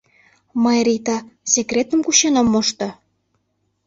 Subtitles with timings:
[0.63, 1.17] Мый, Рита,
[1.53, 2.87] секретым кучен ом мошто?